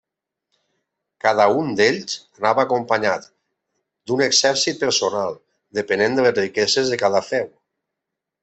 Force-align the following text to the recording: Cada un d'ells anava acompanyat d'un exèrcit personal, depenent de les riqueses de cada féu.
Cada 1.25 1.45
un 1.57 1.67
d'ells 1.79 2.15
anava 2.41 2.63
acompanyat 2.67 3.29
d'un 4.13 4.25
exèrcit 4.29 4.81
personal, 4.87 5.39
depenent 5.81 6.19
de 6.21 6.27
les 6.29 6.37
riqueses 6.43 6.95
de 6.95 7.01
cada 7.05 7.27
féu. 7.31 7.55